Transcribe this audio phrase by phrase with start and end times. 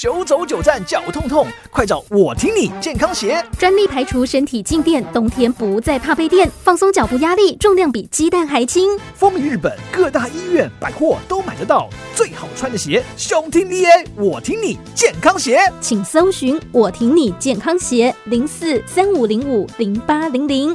[0.00, 8.98] 九走九站脚痛痛，快找我听你健康鞋，专利排除身体静电，冬天不再怕被电，放松脚步压力，重量比鸡蛋还轻。
[9.14, 20.74] 风靡日本各大医院百货都买得到，最好穿的鞋，胸听 A，我听你健康鞋，请搜寻我听你健康鞋零四三五零五零八零零。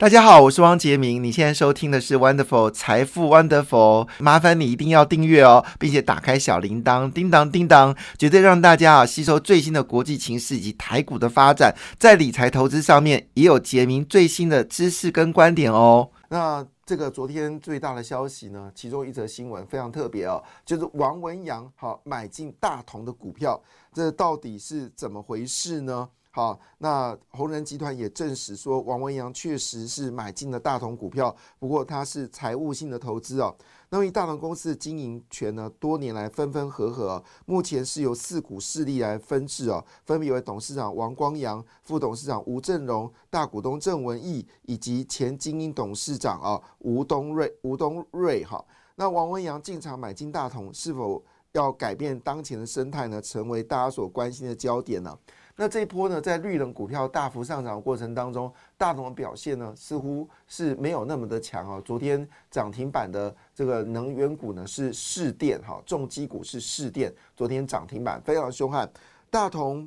[0.00, 1.22] 大家好，我是汪杰明。
[1.22, 16.08] 你现在收听的是 Wonderful 财富 Wonderful，麻烦你一定要订阅哦，并且打开小铃铛，叮当叮当，绝对让大家啊吸收最新的国际情势以及台股的发展，在理财投资上面也有杰明最新的知识跟观点哦。
[16.30, 23.62] 那这个昨天最大的消息呢，其中一则新闻非常特别哦，就是王文洋好买进大同的股票，
[23.92, 26.08] 这到底是怎么回事呢？
[26.32, 33.52] 好，那红人集团也证实说，王文洋确实是买进了大同股票，不过他是财务性的投资哦。
[33.88, 48.64] 那么大同公司的经营权呢，多年来分分合合，目前是由四股势力来分治哦，分别为董事长王光阳、副董事长吴振荣、大股东郑文义以及前精英董事长啊吴东瑞、吴东瑞哈。
[48.94, 53.20] 那王文洋进场买进大同，是否要改变当前的生态呢？
[53.20, 55.18] 成为大家所关心的焦点呢？
[55.62, 61.78] 那这一波呢，在绿能股票大幅上涨的过程当中，大同的表现呢，似乎是没有那么的强啊。
[61.84, 68.90] 昨天涨停板的这个能源股呢，是市电哈，重机股是市电，昨天涨停板非常凶悍。
[69.28, 69.86] 大同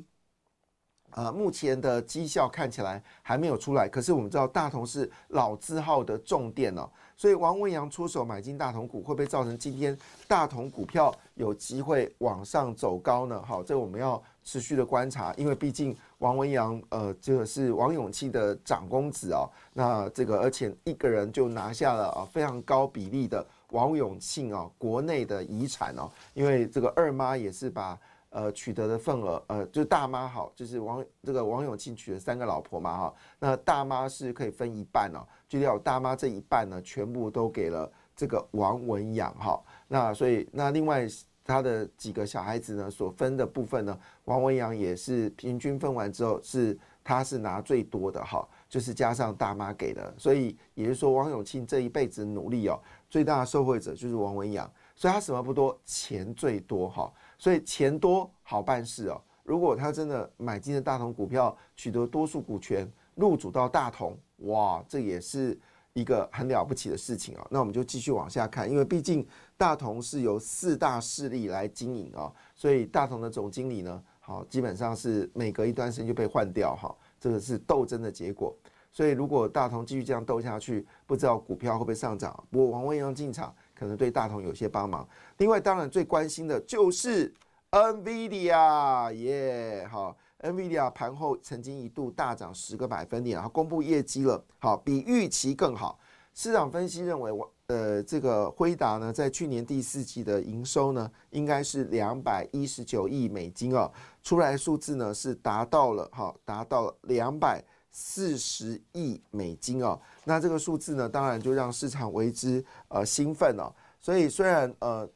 [1.10, 13.42] 呃，目前的绩效看起来还没有出来，可是我们知道大同是老字号的重电哦，所以王文阳出手买进大同股，会不会造成今天大同股票有机会往上走高呢？
[13.44, 14.22] 好，这我们要。
[14.44, 19.48] 持续的观察，因为毕竟王文洋，呃，这个是王永庆的长公子哦。
[19.72, 26.10] 那这个而且一个人就拿下了啊非常高比例的王永庆哦国内的遗产哦。
[26.34, 33.14] 因为这个二妈也是把呃取得的份额，呃，就大妈好，就是王这个王永庆娶了三个老婆嘛哈。
[33.38, 39.58] 那大妈是可以分一半哦，就要大妈这一半呢，全部都给了这个王文洋哈。
[39.88, 41.08] 那所以那另外。
[41.44, 59.20] 他的几个小孩子呢所分的部分呢，王文阳也是平均分完之后是他是拿最多的哈，就是加上大妈给的，所以也就是说王永庆这一辈子努力哦，最大的受惠者就是王文阳，所以他什么不多，钱最多哈，所以钱多好办事哦。
[59.42, 65.58] 如果他真的买进了大同股票，取得多数股权入主到大同，哇，这也是。
[65.96, 69.24] 一个很了不起的事情啊，那我们就继续往下看，因为毕竟
[69.56, 78.54] 大同是由四大势力来经营啊，所以大同的总经理呢，好基本上是每隔一段时间就被换掉哈，这个是斗争的结果。
[78.92, 82.32] 所以如果大同继续这样斗下去，不知道股票会不会上涨。
[82.50, 85.08] 不过王文阳进场可能对大同有些帮忙。
[85.38, 87.32] 另外，当然最关心的就是
[87.70, 90.16] NVIDIA 耶，好。
[90.40, 95.98] NVIDIA 盘后曾经一度大涨十个百分点，然后公布业绩了，好，比预期更好。
[96.34, 97.32] 市场分析认为，
[97.68, 103.90] 呃，这个辉达呢，在去年第四季的营收呢，应该是两百一十九亿美金哦，
[104.22, 109.98] 出来数字呢是达到了，哈，达到了两百四十亿美金哦。
[110.24, 113.72] 那这个数字呢，当然就让市场为之呃兴奋哦。
[113.98, 115.08] 所以虽然呃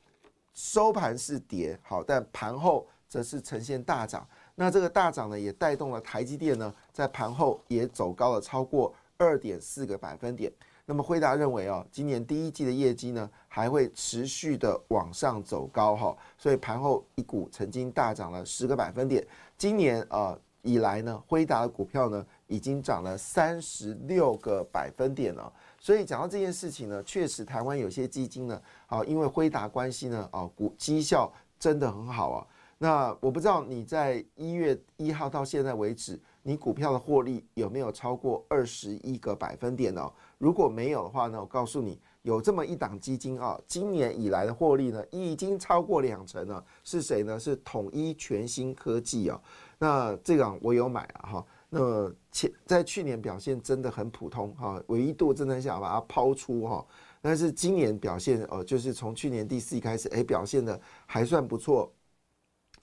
[0.54, 4.26] 收盘是跌，好，但盘后则是呈现大涨。
[4.54, 10.50] 那这个大涨呢，也带动了台积电呢，在盘后也走高了超过二点四个百分点。
[10.90, 19.22] 那么辉达认为哦，今年第一季的业绩呢，还会持续的往上走高哈，所以盘后一股曾经大涨了十个百分点。
[19.58, 25.52] 今年呃以来呢，辉达的股票呢，已经涨了三十六个百分点了。
[25.78, 32.46] 所以讲到这件事情呢，确实台湾有些基金呢，啊，因为辉达关系呢，啊，股绩效真的很好啊。
[32.80, 40.10] 那我不知道你在一月一号到现在为止，你股票的获利有没有超过二十一个百分点呢？
[40.38, 46.64] 如果没有的话呢，我告诉你，有这么一档基金啊，今年以来的获利呢，已经超过两成了。
[46.84, 47.38] 是谁呢？
[47.38, 49.40] 是统一全新科技啊。
[49.78, 51.46] 那这档我有买啊哈。
[51.68, 56.86] 那前在去年表现真的很普通哈，唯一度真的想把它抛出哈。
[57.20, 61.92] 但是今年表现呃，就是从去年第四季开始，哎，表现的还算不错。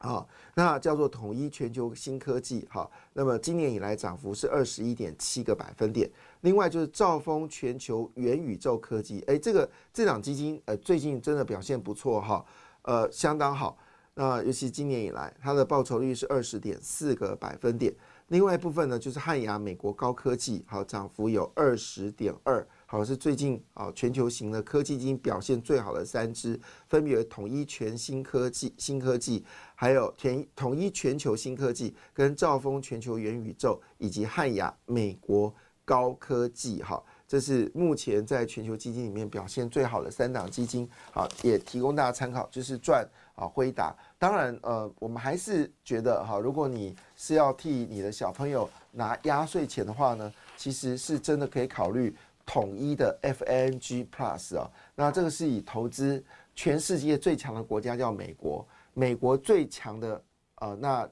[0.06, 6.10] 好，那叫做统一全球新科技，哈，那么今年以来涨幅是二十一点七个百分点。
[6.42, 12.46] 另外就是兆丰全球元宇宙科技，哎，这个这档基金，呃，最近真的表现不错哈，
[12.84, 13.78] 呃，相当好。
[14.18, 17.94] 那尤其今年以来，它的报酬率是二十点四个百分点。
[18.30, 29.44] 另外一部分呢，就是汉雅美国高科技，好涨幅有二十点二，好是最近啊全球型的科技基金表现最好的三只，分别为统一全新科技、新科技，
[29.76, 37.04] 还有全统一全球新科技跟兆丰全球元宇宙，以及汉雅美国高科技，哈。
[37.28, 43.96] 这是目前在全球基金里面表现最好的三档基金，好，也提供大家参考，就是赚啊辉达。
[44.20, 54.70] 当然，呃，我们还是觉得哈，如果你是要替你的小朋友拿压岁钱的话呢，其实是真的可以考虑统一的 FNG Plus 啊。
[54.94, 56.24] 那这个是以投资
[56.54, 58.66] 全世界最强的国家叫美国，
[58.96, 60.24] 美国最强的
[60.56, 61.08] 呃那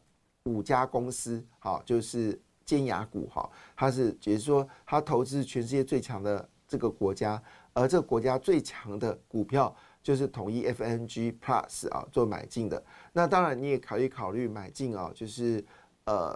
[0.45, 2.41] 五家公司，好，就是。
[2.65, 7.43] 尖牙股哈，它是，也就是说，它投资全世界最强的这个国家，
[7.73, 12.81] 而这个国家最强的股票就是统一 FNG Plus 啊，做买进的。
[13.11, 15.63] 那当然你也考虑考虑买进啊，就是
[16.05, 16.33] 呃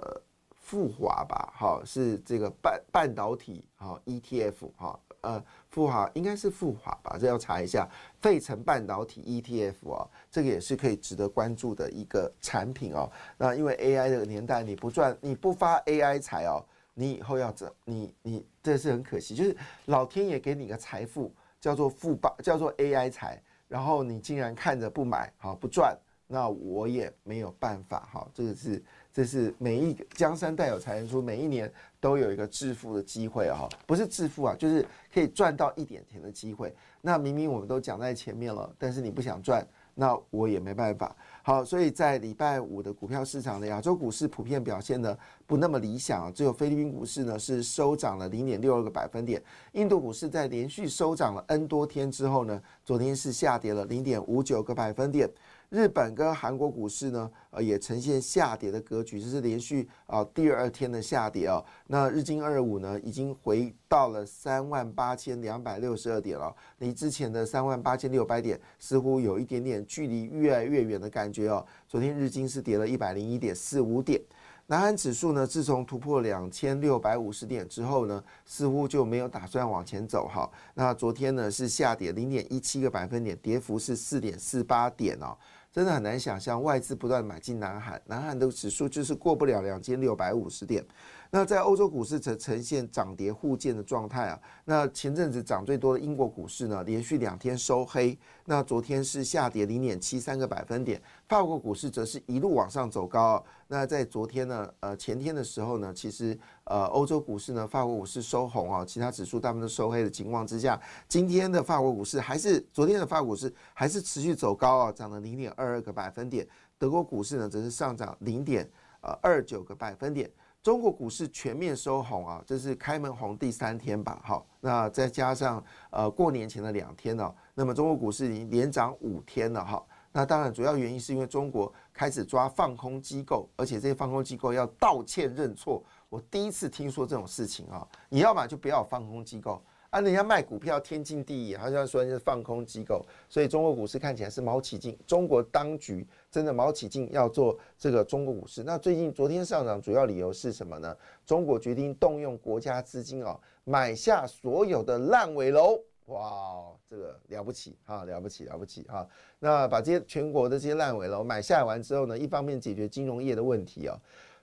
[0.53, 4.99] 富华吧，哈，是这个半半导体哈 ETF 哈。
[5.21, 7.89] 呃，富华应该是富华吧，这要查一下。
[8.21, 13.11] 费城半导体 ETF 哦，这个也是可以值得关注的一个产品哦。
[13.37, 17.71] 那因为 AI 这个年代，你不赚，你不发 AI 财哦，你以后要怎？
[17.85, 19.55] 你你这是很可惜，就是
[19.85, 25.97] 老天爷给你个财富，叫做富爸，叫做 AI 财，然后你竟然看着不买，好不赚，
[26.27, 28.27] 那我也没有办法哈。
[28.33, 28.83] 这个是。
[29.17, 33.67] 这是每一江山代有才人出，每一年都有一个致富的机会啊！
[33.87, 36.71] 不是致富啊，就是可以赚到一点钱的机会。
[37.01, 39.65] 那明明我们都讲在前面了，但是你不想赚，
[39.95, 41.15] 那我也没办法。
[41.41, 45.17] 好，所以在礼拜五的股票市场的亚洲股市普遍表现的
[45.47, 49.41] 不那么理想，只有菲律宾股市呢是收涨了零点六二个百分点。
[49.71, 55.27] 印度股市在连续收涨了 N 多天之后呢，昨天是下跌了零点五九个百分点。
[55.69, 61.61] 日本跟韩国股市呢，呃，也呈现下跌的格局，这是连续啊第二天的下跌啊。
[61.87, 71.65] 那日经二五呢，已经回到了三万八千两百六十二点了，离之前的三万八千六百点似乎有一点点距离越来越远的感觉哦。
[71.85, 74.21] 昨天日经是跌了一百零一点四五点。
[74.69, 80.49] 南韩指数呢，自从突破两千六百五十点之后呢，似乎就没有打算往前走哈。
[80.73, 85.37] 那昨天呢是下跌零点一七个百分点，跌幅是四点四八点哦。
[85.77, 90.83] 真的很难想象，外资不断买进南韩，南韩的指数就是过不了两千六百五十点。
[91.29, 94.39] 那在欧洲股市则呈现涨跌互见的状态啊。
[94.65, 98.17] 那前阵子涨最多的英国股市呢，连续两天收黑。
[98.45, 101.01] 那昨天是下跌零点七三个百分点。
[101.27, 103.43] 法国股市则是一路往上走高。
[103.67, 110.79] 那在昨天呢，呃，前天的时候呢，其实呃，欧洲股市呢，法国股市收红啊，其他指数大部分都收黑的情况之下，
[111.09, 116.47] 今天的法国股市还是昨天的法国股市还是持续走高啊，涨了零点二二个百分点。
[116.77, 118.69] 德国股市呢，则是上涨零点
[119.01, 120.31] 呃二九个百分点。
[120.67, 124.21] 中国股市全面收红啊，这是开门红第三天吧？
[124.21, 129.81] 哈，那再加上呃过年前的两天呢，那么中国股市已经连涨五天了哈。
[130.11, 135.81] 那当然主要原因是因为中国开始抓放空机构，而且这些放空机构要道歉认错。
[136.09, 139.63] 我第一次听说这种事情啊，你要么就不要放空机构。
[139.89, 144.97] 啊，人家卖股票天经地义，好像说是放空机构，所以中国股市看起来是毛起劲。
[145.07, 148.63] 中国当局真的毛起劲要做这个中国股市。
[148.63, 150.95] 那最近昨天上涨主要理由是什么呢？
[151.25, 155.79] 中国决定动用国家资金啊，买下所有的烂尾楼。
[156.07, 159.07] 哇，这个了不起哈，了不起了不起哈。
[159.39, 163.97] 那把这些全国的这些烂尾楼买下完之后呢，一方面解决金融业的问题啊，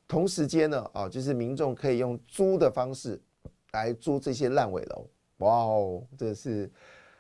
[0.09, 3.21] 同时间呢啊，就是民众可以用租的方式
[3.73, 5.07] 来租这些烂尾楼。
[5.45, 6.71] 哇哦，这是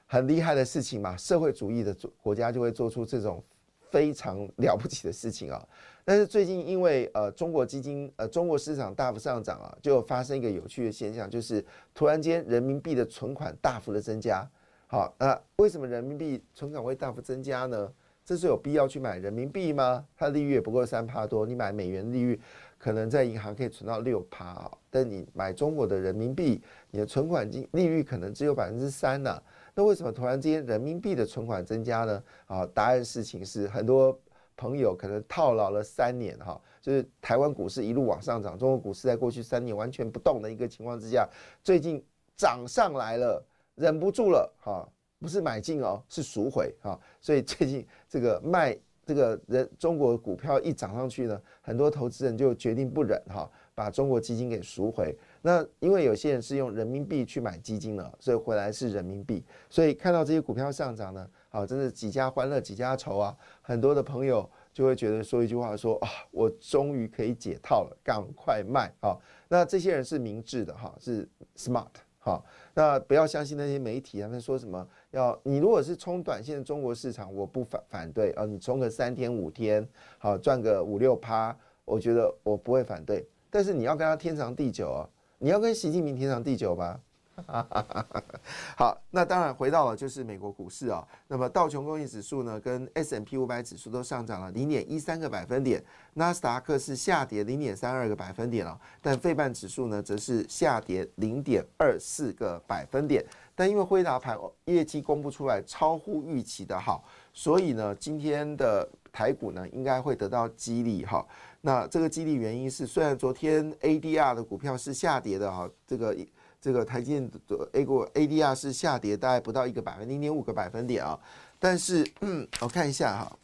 [0.06, 1.16] 很厉害的事情嘛！
[1.16, 3.42] 社会主义的国家就会做出这种
[3.90, 5.68] 非常了不起的事情啊。
[6.06, 11.64] 但是最近因为呃中国基金呃中国市场大幅上涨啊，就发生一个有趣的现象，就是
[11.94, 14.46] 突然间人民币的存款大幅的增加。
[14.86, 17.92] 好，那为什么人民币存款会大幅增加呢？
[18.24, 20.06] 这是有必要去买人民币吗？
[20.16, 22.40] 它利率也不过三帕多，你买美元利率
[22.84, 29.42] 可能在银行可以存到六趴啊，但你买中国的人民币，你的存款金利率可能只有百分之三呢。
[29.74, 32.22] 那为什么突然之间人民币的存款增加呢？
[32.44, 34.14] 啊，答案事情是很多
[34.54, 41.26] 朋友可能套牢了三年哈，就是台湾股市一路往上涨，中国股市在过去三年完全不动的一个情况之下，
[41.62, 42.04] 最近
[42.36, 43.42] 涨上来了，
[43.76, 44.86] 忍不住了哈。
[45.20, 47.00] 不是买进哦，是赎回啊！
[47.18, 55.16] 所以最近这个卖这个人中国股票一涨上去呢，很多投资人就决定不忍哈，把中国基金给赎回。
[55.42, 59.44] 那因为有些人是用人民币去买基金了，所以回来是人民币。
[59.68, 63.36] 所以看到这些股票上涨呢，好，真是几家欢乐几家愁啊！
[63.60, 69.16] 很多的朋友就会觉得说一句话说啊，我终于可以解套了，赶快卖啊！
[69.48, 71.86] 那这些人是明智的哈，是 smart
[72.24, 72.42] 好。
[72.72, 81.54] 那不要相信那些媒体他们说什么要你如果是冲短线的中国市场，我不反反对啊，你冲个三天五天，好赚个五六趴，
[81.84, 83.28] 我觉得我不会反对。
[83.50, 86.98] 但是你要跟他天长地久哦，你要跟习近平天长地久吧。
[88.76, 91.04] 好，那当然回到了就是美国股市啊。
[91.26, 95.82] 那么道琼工业指数呢，跟 S M P 五百指数都上涨了零点一三个百分点，
[96.14, 103.24] 纳斯达克是下跌零点三二个百分点啊，但费半指数呢则是下跌零点二四个百分点。
[103.56, 111.26] 但因为辉达盘业绩公布出来超乎预期的好，所以呢，今天的台股呢应该会得到激励哈。
[111.60, 116.16] 那这个激励原因是，虽然昨天 A D R 的股票是下跌的哈，这个。
[116.64, 121.20] 这个台积电的 A 股 ADR 是下跌，大概不到一个百分零点五个百分点啊。
[121.58, 122.02] 但是
[122.58, 123.38] 我看一下哈，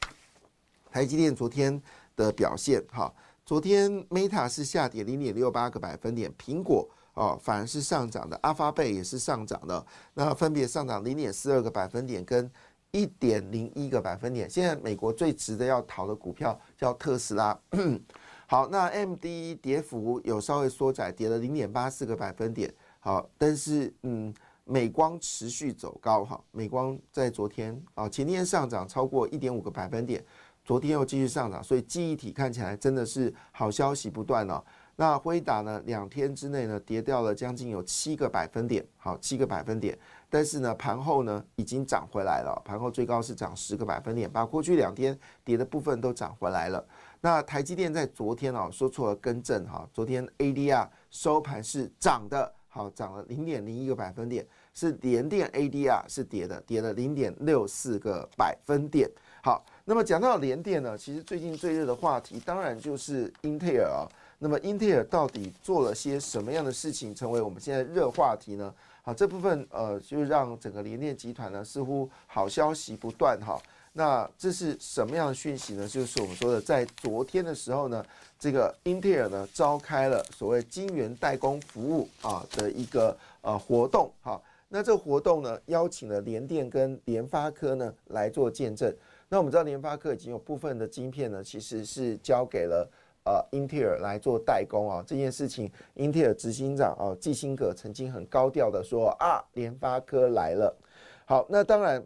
[0.90, 1.78] 台积电昨天
[2.16, 3.12] 的表现哈，
[3.44, 9.84] 昨天 Meta 是下跌零点六八个百分点，苹果哦反而是上涨的，阿发贝也是上涨的，
[10.14, 12.50] 那分别上涨零点四二个百分点跟
[12.90, 14.48] 一点零一个百分点。
[14.48, 17.60] 现在美国最值得要淘的股票叫特斯拉。
[18.48, 22.72] 好，那 MD 跌幅有稍微缩窄，跌了零点八四个百分点。
[23.02, 24.32] 好，但是嗯，
[24.64, 30.22] 美光持续走高哈，美光在昨天啊，前天上涨超过一点五个百分点，
[30.64, 34.62] 昨天又继续上涨，所以记忆体看起来真的是好消息不断了。
[34.96, 46.86] 那辉达呢，两天之内呢跌掉了将近有七个百分点，好，七个百分点，但是呢盘后呢已经涨回来了，盘后最高是涨十个百分点，把过去两天跌的部分都涨回来了。
[47.22, 52.52] 那台积电在昨天啊说错了更正哈，昨天 ADR 收盘是涨的。
[52.72, 59.10] 好，涨了零点零一个百分点，是联电 ADR 是跌的，跌了零点六四个百分点。
[59.42, 64.06] 好，那么讲到联电呢，其实最近最热的话题当然就是英特尔啊。
[64.38, 68.72] 那么英特尔到底做了些什么样的事情，成为我们现在热话题呢？
[69.14, 73.60] 这部分呃，就让整个联电集团呢，似乎好消息不断哈。
[73.92, 75.88] 那这是什么样的讯息呢？
[75.88, 78.04] 就是我们说的，在昨天的时候呢，
[78.38, 84.12] 这个英特尔呢召开了所谓晶圆代工服务啊的一个呃活动。
[84.22, 88.94] 哈，那这个活动呢，邀请了联电跟联发科呢来做见证。
[89.28, 92.88] 那我们知道联发科已经有部分的晶片呢，其实是交给了
[93.24, 95.02] 呃英特尔来做代工啊。
[95.06, 100.76] 这件事情，英特尔执行长啊季辛格曾经很高调的说啊，联发科来了。
[101.24, 102.04] 好，那当然。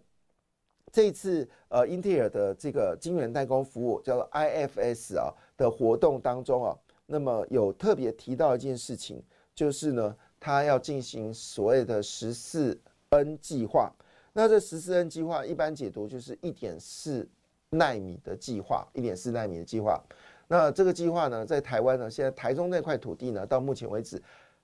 [0.92, 9.20] 这次呃，英特尔的这个晶圆代工服务叫做 IFS 啊的活动当中啊，那么有特别提到一件事情，
[9.56, 13.92] 就是呢，它要进行所谓的十四 N 计划。
[14.32, 17.28] 那这十四 N 计划一般解读就是一点四
[17.70, 20.00] 纳米的计划，一点四纳米的计划。
[20.48, 24.22] 那这个计划呢，在台湾呢，现在台中那块土地呢，到目前为止，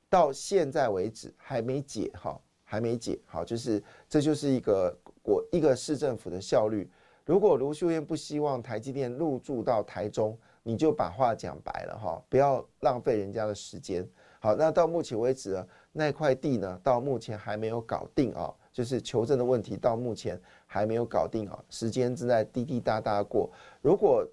[0.09, 4.97] 到现在为止还没解哈，还没解好，就是这就是一个。
[5.23, 6.91] 国一个市政府的效率，
[7.27, 14.09] 如果卢秀燕不希望台积电入驻到台中，你就把话讲白了哈，不要浪费人家的时间。
[14.41, 23.51] 好，那到目前为止呢，那块地呢，到目前还没有搞定啊，就是求证的问题，到目前还没有搞定啊，时间正在滴滴答答过。
[23.83, 24.27] 如果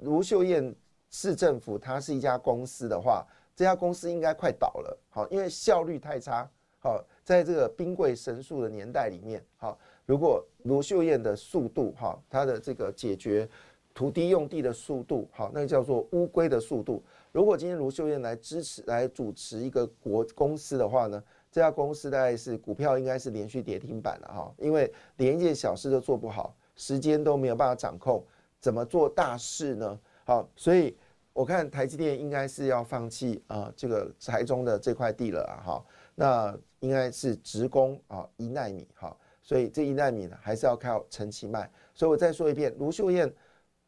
[0.00, 0.72] 卢秀燕
[1.14, 6.50] 市政府它是一家公司的话，这家公司应该快倒了，好，因为效率太差。
[6.80, 9.78] 好，在这个兵贵神速的年代里面，好。
[10.06, 13.48] 如果卢秀燕的速度，哈，它的这个解决
[13.94, 17.00] 土地用地的速度，好，那个叫做乌龟的速度。
[17.30, 28.26] 如果今天卢秀燕来支持、来主持一个国公司的话呢，这家公司大概是股票应该是连续跌停板了，哈，因为连一件小事都做不好，时间都没有办法掌控，
[28.58, 30.00] 怎么做大事呢？
[30.26, 30.96] 好，所以
[31.34, 39.14] 我看台积电应该是要放弃啊，这个台中的这块地了啊，哈，那应该是直攻啊一纳米，哈。
[39.42, 41.70] 所以这一纳米呢，还是要靠陈其迈。
[41.92, 43.30] 所以我再说一遍，卢秀燕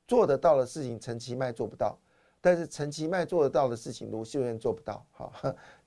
[0.07, 1.97] 做得到的事情，陈其迈做不到；
[2.43, 5.07] 但是陈其迈做得到的事情，卢秀燕做不到。
[5.13, 5.33] 好，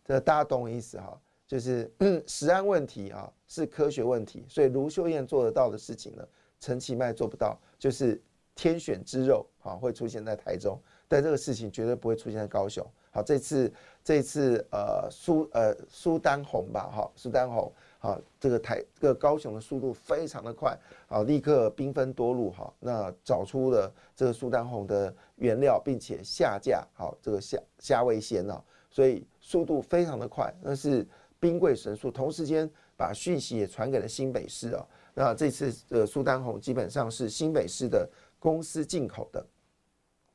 [0.04, 1.22] 这大家懂我意思哈？
[1.46, 1.92] 就是
[2.26, 4.46] 实案问题啊，是科学问题。
[4.48, 6.26] 所以卢秀燕做得到的事情呢，
[6.60, 8.20] 陈其迈做不到，就是
[8.56, 12.86] 天选之肉啊，会出现在台中，但这个事情绝对不会出现在高雄。
[13.12, 13.74] 好，这次
[14.04, 17.70] 这次呃苏呃苏丹红吧，哈，苏丹红。
[18.02, 20.74] 好，这个台这个高雄的速度非常的快，
[21.06, 31.06] 好，立刻兵分多路，哈，那找出了这个苏丹红的原料，并且下架，好，这个虾虾味鲜啊，所以速度非常的快，那是
[31.42, 39.46] 兵贵神速，同时间把讯息也传给了新北市啊，那这次呃苏丹红基本上是新北市的公司进口的，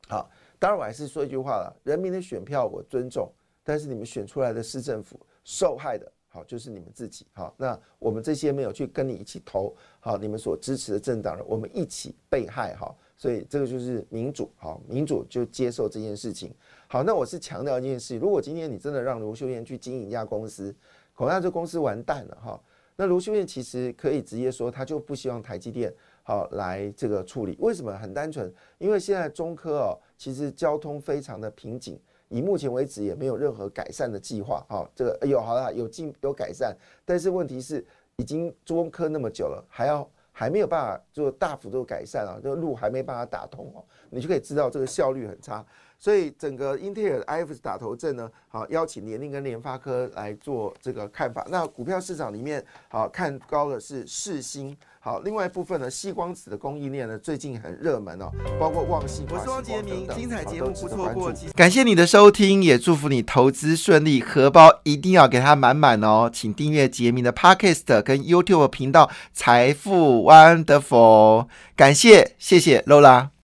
[0.06, 3.30] 好，当然我还是说一句话了，人民的选票我尊重，
[3.62, 6.10] 但是你们选出来的市政府受害的。
[6.28, 7.54] 好，就是你们自己好。
[7.56, 12.92] 那我们这些没有去跟你一起投好，你们所支持的政党人，我们一起被害哈。
[13.16, 16.52] 所以这个就是民主好，民主就接受这件事情。
[16.88, 20.74] 好，那我是强调一件事：如果今天你真的让卢秀燕去经营一家公司，
[21.14, 22.60] 恐怕这公司完蛋了哈。
[22.96, 25.94] 那卢秀燕其实可以直接说，他就不希望台积电
[26.24, 27.56] 好来这个处理。
[27.60, 27.96] 为什么？
[27.96, 32.00] 很单纯，因为现在中科哦，其实交通非常的瓶颈。
[32.28, 37.84] 以目前为止也没有任何改善的计划，哈，这个有好了有进有改善，但是问题是
[38.16, 45.64] 已经中科那么久了，还要还没有办法做大幅度改善啊，这个路还没办法打通哦，你就可以知道这个效率很差。
[45.98, 51.46] 所以整个英特尔 IF 打头阵呢，好邀请联电跟联发科来做这个看法。
[51.50, 54.76] 那股票市场里面，好看高的是世星。
[55.00, 61.30] 好，另外一部分呢，细光子的供应链呢，最近很热门哦，包括旺信、我是汪杰明，精彩节目不错过。
[61.54, 66.30] 感谢你的收听，也祝福你投资顺利，荷包一定要给它满满哦。
[66.32, 71.48] 请订阅杰明的 Podcast 跟 YouTube 频道财富 Wonderful。
[71.76, 73.28] 感谢，谢谢 Lola。